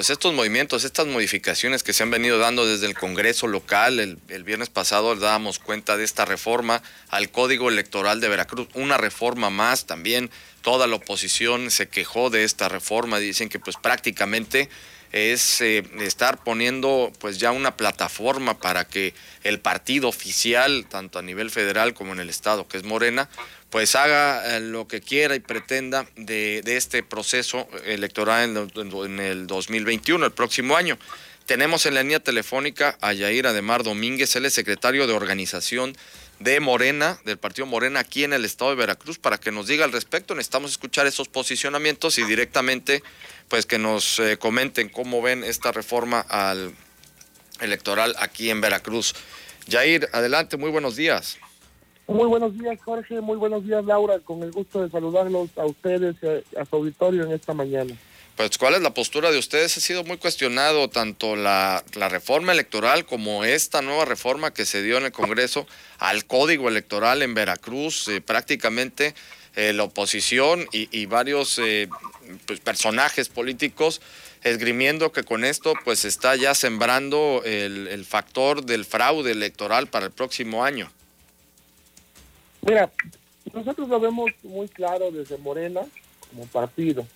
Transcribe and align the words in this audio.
pues 0.00 0.08
estos 0.08 0.32
movimientos, 0.32 0.84
estas 0.84 1.06
modificaciones 1.06 1.82
que 1.82 1.92
se 1.92 2.02
han 2.02 2.10
venido 2.10 2.38
dando 2.38 2.64
desde 2.64 2.86
el 2.86 2.94
Congreso 2.94 3.46
local. 3.46 4.00
El, 4.00 4.16
el, 4.28 4.44
viernes 4.44 4.70
pasado 4.70 5.14
dábamos 5.14 5.58
cuenta 5.58 5.98
de 5.98 6.04
esta 6.04 6.24
reforma 6.24 6.82
al 7.10 7.30
Código 7.30 7.68
Electoral 7.68 8.18
de 8.18 8.30
Veracruz, 8.30 8.66
una 8.72 8.96
reforma 8.96 9.50
más 9.50 9.84
también. 9.84 10.30
Toda 10.62 10.86
la 10.86 10.96
oposición 10.96 11.70
se 11.70 11.88
quejó 11.88 12.30
de 12.30 12.44
esta 12.44 12.70
reforma, 12.70 13.18
dicen 13.18 13.50
que 13.50 13.58
pues 13.58 13.76
prácticamente 13.76 14.70
es 15.12 15.60
eh, 15.60 15.84
estar 16.00 16.42
poniendo 16.42 17.12
pues 17.18 17.38
ya 17.38 17.52
una 17.52 17.76
plataforma 17.76 18.58
para 18.58 18.86
que 18.86 19.14
el 19.42 19.60
partido 19.60 20.08
oficial, 20.08 20.86
tanto 20.88 21.18
a 21.18 21.22
nivel 21.22 21.50
federal 21.50 21.94
como 21.94 22.12
en 22.12 22.20
el 22.20 22.30
estado, 22.30 22.68
que 22.68 22.76
es 22.76 22.84
Morena, 22.84 23.28
pues 23.70 23.94
haga 23.94 24.56
eh, 24.56 24.60
lo 24.60 24.86
que 24.86 25.00
quiera 25.00 25.34
y 25.34 25.40
pretenda 25.40 26.06
de, 26.16 26.62
este 26.64 27.02
proceso 27.02 27.68
electoral 27.84 28.70
en, 28.74 29.20
el 29.20 29.46
2021, 29.46 30.26
el 30.26 30.32
próximo 30.32 30.76
año. 30.76 30.98
Tenemos 31.50 31.84
en 31.84 31.94
la 31.94 32.04
línea 32.04 32.20
telefónica 32.20 32.96
a 33.00 33.12
Yair 33.12 33.48
Ademar 33.48 33.82
Domínguez, 33.82 34.36
él 34.36 34.46
es 34.46 34.54
secretario 34.54 35.08
de 35.08 35.14
organización 35.14 35.96
de 36.38 36.60
Morena, 36.60 37.18
del 37.24 37.38
partido 37.38 37.66
Morena 37.66 37.98
aquí 37.98 38.22
en 38.22 38.32
el 38.32 38.44
estado 38.44 38.70
de 38.70 38.76
Veracruz, 38.76 39.18
para 39.18 39.36
que 39.36 39.50
nos 39.50 39.66
diga 39.66 39.84
al 39.84 39.90
respecto. 39.90 40.36
Necesitamos 40.36 40.70
escuchar 40.70 41.08
esos 41.08 41.26
posicionamientos 41.26 42.18
y 42.18 42.22
directamente 42.22 43.02
pues 43.48 43.66
que 43.66 43.80
nos 43.80 44.20
eh, 44.20 44.36
comenten 44.38 44.90
cómo 44.90 45.22
ven 45.22 45.42
esta 45.42 45.72
reforma 45.72 46.20
al 46.20 46.72
electoral 47.60 48.14
aquí 48.20 48.48
en 48.48 48.60
Veracruz. 48.60 49.16
Jair, 49.68 50.08
adelante, 50.12 50.56
muy 50.56 50.70
buenos 50.70 50.94
días. 50.94 51.36
Muy 52.06 52.28
buenos 52.28 52.56
días, 52.56 52.78
Jorge. 52.84 53.20
Muy 53.20 53.38
buenos 53.38 53.66
días, 53.66 53.84
Laura. 53.84 54.20
Con 54.20 54.44
el 54.44 54.52
gusto 54.52 54.84
de 54.84 54.90
saludarlos 54.90 55.50
a 55.58 55.64
ustedes 55.64 56.14
y 56.22 56.56
a, 56.56 56.64
su 56.64 56.76
auditorio 56.76 57.24
en 57.24 57.32
esta 57.32 57.54
mañana. 57.54 57.96
Pues, 58.40 58.56
¿cuál 58.56 58.72
es 58.72 58.80
la 58.80 58.94
postura 58.94 59.30
de 59.30 59.36
ustedes? 59.36 59.76
Ha 59.76 59.80
sido 59.82 60.02
muy 60.02 60.16
cuestionado 60.16 60.88
tanto 60.88 61.36
la, 61.36 61.84
reforma 61.92 62.52
electoral 62.52 63.04
como 63.04 63.44
esta 63.44 63.82
nueva 63.82 64.06
reforma 64.06 64.50
que 64.54 64.64
se 64.64 64.82
dio 64.82 64.96
en 64.96 65.04
el 65.04 65.12
Congreso 65.12 65.66
al 65.98 66.24
Código 66.24 66.70
Electoral 66.70 67.20
en 67.20 67.34
Veracruz. 67.34 68.08
Eh, 68.08 68.22
prácticamente 68.22 69.14
eh, 69.56 69.74
la 69.74 69.82
oposición 69.82 70.66
y, 70.72 71.04
varios 71.04 71.58
eh, 71.58 71.90
pues, 72.46 72.60
personajes 72.60 73.28
políticos 73.28 74.00
esgrimiendo 74.42 75.12
que 75.12 75.22
con 75.22 75.44
esto 75.44 75.74
pues 75.84 76.06
está 76.06 76.34
ya 76.34 76.54
sembrando 76.54 77.42
el, 77.44 77.88
el 77.88 78.06
factor 78.06 78.64
del 78.64 78.86
fraude 78.86 79.32
electoral 79.32 79.88
para 79.88 80.06
el 80.06 80.12
próximo 80.12 80.64
año. 80.64 80.90
Mira, 82.62 82.90
nosotros 83.52 83.86
lo 83.86 84.00
vemos 84.00 84.30
muy 84.42 84.66
claro 84.68 85.10
desde 85.10 85.36
Morena 85.36 85.82
como 86.30 86.46
partido. 86.46 87.06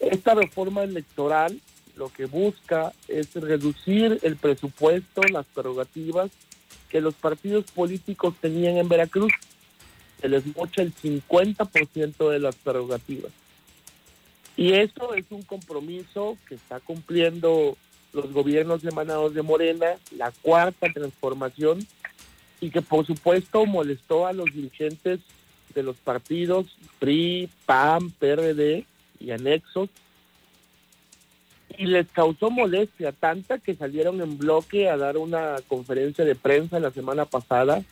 Esta 0.00 0.34
reforma 0.34 0.82
electoral 0.82 1.60
lo 1.96 2.10
que 2.10 2.26
busca 2.26 2.92
es 3.08 3.34
reducir 3.34 4.18
el 4.22 4.36
presupuesto, 4.36 5.22
las 5.32 5.46
prerrogativas 5.46 6.30
que 6.90 7.00
los 7.00 7.14
partidos 7.14 7.64
políticos 7.72 8.34
tenían 8.40 8.76
en 8.76 8.88
Veracruz. 8.88 9.32
Se 10.20 10.28
les 10.28 10.46
mocha 10.54 10.82
el 10.82 10.94
50% 10.94 12.30
de 12.30 12.38
las 12.38 12.56
prerrogativas. 12.56 13.32
Y 14.56 14.72
eso 14.72 15.14
es 15.14 15.24
un 15.30 15.42
compromiso 15.42 16.38
que 16.48 16.54
está 16.54 16.80
cumpliendo 16.80 17.76
los 18.12 18.32
gobiernos 18.32 18.84
emanados 18.84 19.34
de 19.34 19.42
Morena, 19.42 19.96
la 20.16 20.32
cuarta 20.42 20.86
transformación, 20.92 21.86
y 22.60 22.70
que 22.70 22.80
por 22.80 23.06
supuesto 23.06 23.66
molestó 23.66 24.26
a 24.26 24.32
los 24.32 24.46
dirigentes 24.46 25.20
de 25.74 25.82
los 25.82 25.96
partidos 25.96 26.66
PRI, 26.98 27.50
PAN, 27.66 28.10
PRD 28.12 28.86
y 29.20 29.30
anexos, 29.30 29.88
y 31.78 31.86
les 31.86 32.06
causó 32.08 32.50
molestia 32.50 33.12
tanta 33.12 33.58
que 33.58 33.74
salieron 33.74 34.20
en 34.20 34.38
bloque 34.38 34.88
a 34.88 34.96
dar 34.96 35.16
una 35.16 35.56
conferencia 35.68 36.24
de 36.24 36.34
prensa 36.34 36.80
la 36.80 36.90
semana 36.90 37.24
pasada 37.26 37.82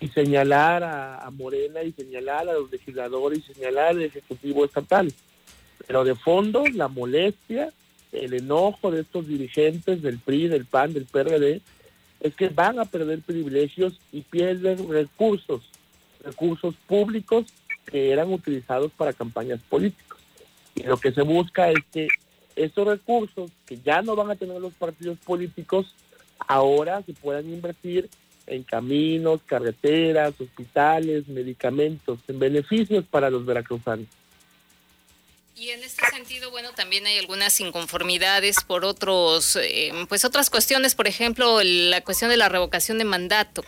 y 0.00 0.08
señalar 0.08 0.82
a, 0.84 1.30
Morena 1.30 1.82
y 1.82 1.92
señalar 1.92 2.48
a 2.48 2.54
los 2.54 2.70
legisladores 2.70 3.38
y 3.38 3.54
señalar 3.54 3.88
al 3.88 4.02
Ejecutivo 4.02 4.64
Estatal. 4.64 5.12
Pero 5.86 6.04
de 6.04 6.14
fondo, 6.14 6.64
la 6.66 6.88
molestia, 6.88 7.72
el 8.12 8.34
enojo 8.34 8.90
de 8.90 9.00
estos 9.00 9.26
dirigentes 9.26 10.02
del 10.02 10.18
PRI, 10.18 10.48
del 10.48 10.66
PAN, 10.66 10.92
del 10.92 11.06
PRD, 11.06 11.60
es 12.20 12.34
que 12.34 12.48
van 12.48 12.78
a 12.78 12.84
perder 12.84 13.20
privilegios 13.20 14.00
y 14.12 14.22
pierden 14.22 14.88
recursos, 14.88 15.62
recursos 16.24 16.74
públicos 16.86 17.46
que 17.84 18.10
eran 18.10 18.32
utilizados 18.32 18.92
para 18.92 19.12
campañas 19.12 19.60
políticas. 19.68 20.13
Y 20.74 20.82
lo 20.82 20.96
que 20.96 21.12
se 21.12 21.22
busca 21.22 21.70
es 21.70 21.78
que 21.92 22.08
esos 22.56 22.86
recursos 22.86 23.50
que 23.66 23.78
ya 23.78 24.02
no 24.02 24.16
van 24.16 24.30
a 24.30 24.36
tener 24.36 24.60
los 24.60 24.74
partidos 24.74 25.18
políticos, 25.18 25.94
ahora 26.38 27.02
se 27.02 27.12
puedan 27.12 27.48
invertir 27.52 28.08
en 28.46 28.62
caminos, 28.62 29.40
carreteras, 29.46 30.38
hospitales, 30.40 31.26
medicamentos, 31.28 32.18
en 32.28 32.38
beneficios 32.38 33.04
para 33.04 33.30
los 33.30 33.44
veracruzanos. 33.46 34.06
Y 35.56 35.68
en 35.68 35.84
este 35.84 36.04
sentido, 36.06 36.50
bueno, 36.50 36.72
también 36.72 37.06
hay 37.06 37.18
algunas 37.18 37.60
inconformidades 37.60 38.56
por 38.66 38.84
otros, 38.84 39.56
eh, 39.56 39.92
pues 40.08 40.24
otras 40.24 40.50
cuestiones, 40.50 40.96
por 40.96 41.06
ejemplo, 41.06 41.62
la 41.62 42.00
cuestión 42.02 42.30
de 42.30 42.36
la 42.36 42.48
revocación 42.48 42.98
de 42.98 43.04
mandato. 43.04 43.62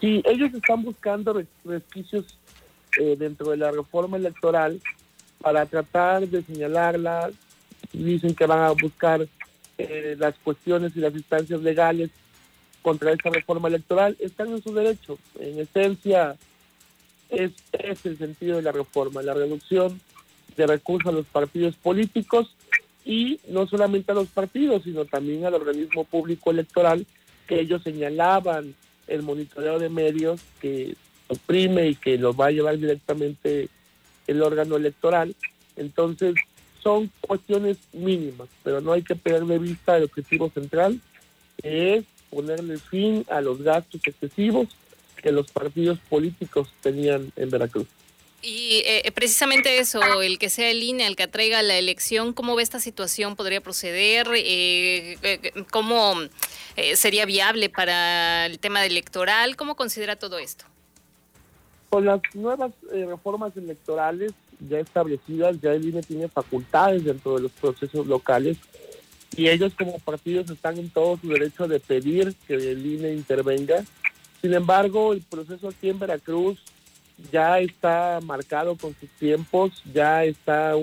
Sí, 0.00 0.22
ellos 0.24 0.52
están 0.54 0.82
buscando 0.82 1.44
resquicios 1.64 2.37
eh, 2.98 3.16
dentro 3.18 3.50
de 3.50 3.56
la 3.56 3.70
reforma 3.70 4.16
electoral 4.16 4.80
para 5.40 5.66
tratar 5.66 6.26
de 6.28 6.42
señalarla. 6.42 7.30
Dicen 7.92 8.34
que 8.34 8.46
van 8.46 8.60
a 8.60 8.70
buscar 8.70 9.26
eh, 9.78 10.16
las 10.18 10.34
cuestiones 10.44 10.96
y 10.96 11.00
las 11.00 11.14
instancias 11.14 11.62
legales 11.62 12.10
contra 12.82 13.12
esta 13.12 13.30
reforma 13.30 13.68
electoral. 13.68 14.16
Están 14.18 14.48
en 14.48 14.62
su 14.62 14.72
derecho. 14.72 15.18
En 15.38 15.58
esencia, 15.58 16.36
es, 17.28 17.52
es 17.72 18.06
el 18.06 18.18
sentido 18.18 18.56
de 18.56 18.62
la 18.62 18.72
reforma, 18.72 19.22
la 19.22 19.34
reducción 19.34 20.00
de 20.56 20.66
recursos 20.66 21.12
a 21.12 21.16
los 21.16 21.26
partidos 21.26 21.76
políticos 21.76 22.54
y 23.04 23.40
no 23.48 23.66
solamente 23.66 24.12
a 24.12 24.14
los 24.14 24.28
partidos, 24.28 24.82
sino 24.84 25.04
también 25.04 25.44
al 25.44 25.54
organismo 25.54 26.04
público 26.04 26.50
electoral, 26.50 27.06
que 27.46 27.60
ellos 27.60 27.82
señalaban 27.82 28.74
el 29.06 29.22
monitoreo 29.22 29.78
de 29.78 29.88
medios 29.88 30.42
que 30.60 30.94
oprime 31.28 31.88
y 31.88 31.94
que 31.94 32.18
lo 32.18 32.34
va 32.34 32.46
a 32.46 32.50
llevar 32.50 32.78
directamente 32.78 33.68
el 34.26 34.42
órgano 34.42 34.76
electoral. 34.76 35.34
Entonces, 35.76 36.34
son 36.82 37.10
cuestiones 37.20 37.76
mínimas, 37.92 38.48
pero 38.62 38.80
no 38.80 38.92
hay 38.92 39.02
que 39.02 39.16
perder 39.16 39.44
de 39.44 39.58
vista 39.58 39.96
el 39.96 40.04
objetivo 40.04 40.50
central, 40.50 41.00
que 41.60 41.96
es 41.96 42.04
ponerle 42.30 42.78
fin 42.78 43.24
a 43.30 43.40
los 43.40 43.62
gastos 43.62 44.00
excesivos 44.04 44.68
que 45.22 45.32
los 45.32 45.50
partidos 45.50 45.98
políticos 46.08 46.68
tenían 46.80 47.32
en 47.36 47.50
Veracruz. 47.50 47.86
Y 48.40 48.82
eh, 48.86 49.10
precisamente 49.12 49.78
eso, 49.78 50.22
el 50.22 50.38
que 50.38 50.48
sea 50.48 50.70
el 50.70 50.80
INE 50.80 51.08
el 51.08 51.16
que 51.16 51.24
atraiga 51.24 51.60
la 51.62 51.76
elección, 51.76 52.32
¿cómo 52.32 52.54
ve 52.54 52.62
esta 52.62 52.78
situación? 52.78 53.34
¿Podría 53.34 53.60
proceder? 53.60 54.28
Eh, 54.32 55.18
eh, 55.22 55.52
¿Cómo 55.72 56.14
sería 56.94 57.26
viable 57.26 57.68
para 57.68 58.46
el 58.46 58.60
tema 58.60 58.86
electoral? 58.86 59.56
¿Cómo 59.56 59.74
considera 59.74 60.14
todo 60.14 60.38
esto? 60.38 60.64
Con 61.90 62.04
las 62.04 62.20
nuevas 62.34 62.72
reformas 62.90 63.56
electorales 63.56 64.32
ya 64.68 64.80
establecidas, 64.80 65.60
ya 65.60 65.72
el 65.72 65.86
INE 65.86 66.02
tiene 66.02 66.28
facultades 66.28 67.04
dentro 67.04 67.36
de 67.36 67.42
los 67.42 67.52
procesos 67.52 68.06
locales 68.06 68.58
y 69.36 69.48
ellos 69.48 69.72
como 69.78 69.98
partidos 69.98 70.50
están 70.50 70.78
en 70.78 70.90
todo 70.90 71.16
su 71.16 71.28
derecho 71.28 71.68
de 71.68 71.80
pedir 71.80 72.34
que 72.46 72.54
el 72.54 72.84
INE 72.84 73.12
intervenga 73.12 73.84
sin 74.40 74.54
embargo, 74.54 75.12
el 75.12 75.22
proceso 75.22 75.68
aquí 75.68 75.88
en 75.88 75.98
Veracruz 75.98 76.58
ya 77.32 77.58
está 77.58 78.20
marcado 78.22 78.76
con 78.76 78.94
sus 78.94 79.08
tiempos, 79.10 79.82
ya 79.92 80.24
está 80.24 80.74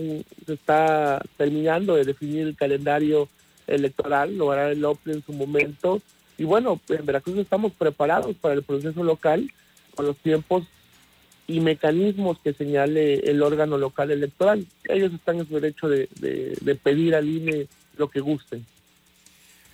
se 0.46 0.54
está 0.54 1.22
terminando 1.38 1.96
de 1.96 2.04
definir 2.04 2.48
el 2.48 2.56
calendario 2.56 3.30
electoral, 3.68 4.38
lo 4.38 4.52
hará 4.52 4.72
el 4.72 4.84
OPLE 4.84 5.14
en 5.14 5.26
su 5.26 5.32
momento. 5.32 6.02
Y 6.38 6.44
bueno, 6.44 6.82
en 6.90 7.06
Veracruz 7.06 7.38
estamos 7.38 7.72
preparados 7.72 8.36
para 8.36 8.56
el 8.56 8.64
proceso 8.64 9.04
local 9.04 9.50
con 9.96 10.06
los 10.06 10.18
tiempos 10.18 10.66
y 11.48 11.60
mecanismos 11.60 12.40
que 12.44 12.54
señale 12.54 13.16
el 13.30 13.42
órgano 13.44 13.78
local 13.78 14.12
electoral. 14.12 14.66
Ellos 14.86 15.14
están 15.14 15.40
en 15.40 15.48
su 15.48 15.56
derecho 15.56 15.88
de, 15.88 16.08
de 16.12 16.76
pedir 16.76 17.16
al 17.16 17.30
INE 17.30 17.68
lo 17.98 18.10
que 18.10 18.20
gusten. 18.20 18.66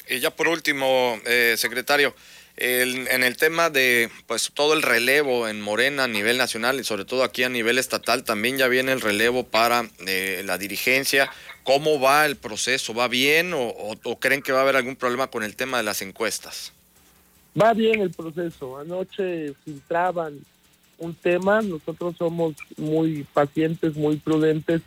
Y 0.10 0.20
ya 0.20 0.32
por 0.32 0.48
último, 0.48 1.20
eh, 1.26 1.56
secretario, 1.58 2.14
en 2.58 3.24
el 3.24 3.38
tema 3.38 3.70
de 3.70 4.10
pues 4.28 4.52
todo 4.54 4.74
el 4.74 4.82
relevo 4.82 5.48
en 5.48 5.62
Morena 5.62 6.04
a 6.04 6.08
nivel 6.08 6.38
nacional 6.38 6.80
y 6.80 6.84
sobre 6.84 7.06
todo 7.06 7.24
aquí 7.24 7.44
a 7.44 7.50
nivel 7.50 7.78
estatal, 7.78 8.24
también 8.24 8.58
ya 8.58 8.68
viene 8.68 8.92
el 8.92 9.02
relevo 9.02 9.46
para 9.46 9.90
eh, 10.06 10.44
la 10.46 10.58
dirigencia. 10.58 11.32
¿Cómo 11.64 12.00
va 12.00 12.26
el 12.26 12.36
proceso? 12.36 12.94
¿Va 12.94 13.08
bien 13.08 13.54
o, 13.54 13.68
o, 14.04 14.20
creen 14.20 14.42
que 14.42 14.52
va 14.52 14.60
a 14.60 14.62
haber 14.64 14.76
algún 14.76 14.96
problema 14.96 15.28
con 15.28 15.44
el 15.44 15.56
tema 15.56 15.78
de 15.78 15.84
las 15.84 16.02
encuestas? 16.02 16.74
Va 17.60 17.74
bien 17.74 18.02
el 18.02 18.12
proceso. 18.12 18.78
Anoche 18.78 19.54
filtraban 19.64 20.40
un 21.02 21.16
tema, 21.16 21.62
nosotros 21.62 22.16
somos 22.18 22.54
muy 22.78 23.26
pacientes, 23.34 23.96
muy 23.96 24.18
prudentes 24.18 24.82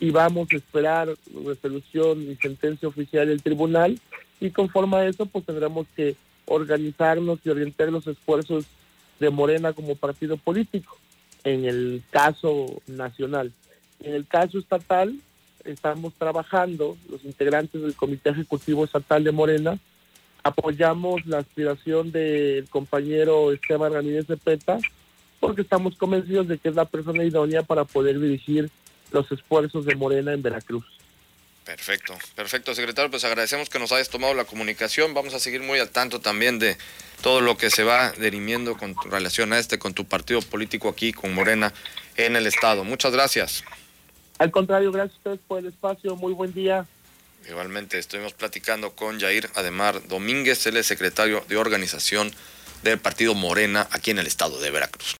y 0.00 0.10
vamos 0.10 0.48
a 0.52 0.56
esperar 0.56 1.08
resolución 1.46 2.22
y 2.22 2.36
sentencia 2.36 2.88
oficial 2.88 3.28
del 3.28 3.42
tribunal 3.42 3.98
y 4.40 4.50
conforme 4.50 4.96
a 4.96 5.06
eso 5.06 5.24
pues 5.26 5.46
tendremos 5.46 5.86
que 5.94 6.16
organizarnos 6.46 7.38
y 7.44 7.50
orientar 7.50 7.90
los 7.90 8.06
esfuerzos 8.08 8.66
de 9.20 9.30
Morena 9.30 9.72
como 9.72 9.94
partido 9.94 10.36
político 10.36 10.98
en 11.44 11.64
el 11.64 12.02
caso 12.10 12.82
nacional. 12.88 13.52
En 14.00 14.14
el 14.14 14.26
caso 14.26 14.58
estatal 14.58 15.14
estamos 15.64 16.12
trabajando, 16.14 16.96
los 17.08 17.24
integrantes 17.24 17.80
del 17.80 17.94
Comité 17.94 18.30
Ejecutivo 18.30 18.84
Estatal 18.84 19.22
de 19.22 19.30
Morena, 19.30 19.78
apoyamos 20.42 21.24
la 21.26 21.38
aspiración 21.38 22.10
del 22.10 22.68
compañero 22.68 23.52
Esteban 23.52 23.92
Ramírez 23.92 24.26
de 24.26 24.36
Peta, 24.36 24.78
porque 25.42 25.62
estamos 25.62 25.96
convencidos 25.96 26.46
de 26.46 26.56
que 26.56 26.68
es 26.68 26.76
la 26.76 26.84
persona 26.84 27.24
idónea 27.24 27.64
para 27.64 27.84
poder 27.84 28.20
dirigir 28.20 28.70
los 29.10 29.30
esfuerzos 29.32 29.84
de 29.84 29.96
Morena 29.96 30.32
en 30.32 30.40
Veracruz. 30.40 30.84
Perfecto, 31.64 32.16
perfecto, 32.36 32.72
secretario. 32.76 33.10
Pues 33.10 33.24
agradecemos 33.24 33.68
que 33.68 33.80
nos 33.80 33.90
hayas 33.90 34.08
tomado 34.08 34.34
la 34.34 34.44
comunicación. 34.44 35.14
Vamos 35.14 35.34
a 35.34 35.40
seguir 35.40 35.60
muy 35.60 35.80
al 35.80 35.90
tanto 35.90 36.20
también 36.20 36.60
de 36.60 36.76
todo 37.22 37.40
lo 37.40 37.56
que 37.56 37.70
se 37.70 37.82
va 37.82 38.12
derimiendo 38.12 38.76
con 38.76 38.94
relación 39.10 39.52
a 39.52 39.58
este, 39.58 39.80
con 39.80 39.94
tu 39.94 40.04
partido 40.04 40.40
político 40.42 40.88
aquí, 40.88 41.12
con 41.12 41.34
Morena 41.34 41.72
en 42.16 42.36
el 42.36 42.46
Estado. 42.46 42.84
Muchas 42.84 43.12
gracias. 43.12 43.64
Al 44.38 44.52
contrario, 44.52 44.92
gracias 44.92 45.16
a 45.16 45.18
ustedes 45.18 45.40
por 45.48 45.58
el 45.58 45.66
espacio. 45.66 46.14
Muy 46.14 46.34
buen 46.34 46.54
día. 46.54 46.86
Igualmente, 47.48 47.98
estuvimos 47.98 48.32
platicando 48.32 48.92
con 48.92 49.18
Jair 49.18 49.50
Ademar 49.56 50.06
Domínguez, 50.06 50.64
él 50.66 50.76
es 50.76 50.86
secretario 50.86 51.44
de 51.48 51.56
organización 51.56 52.32
del 52.82 52.98
partido 52.98 53.34
Morena 53.34 53.88
aquí 53.90 54.10
en 54.10 54.18
el 54.18 54.26
Estado 54.26 54.60
de 54.60 54.70
Veracruz. 54.70 55.06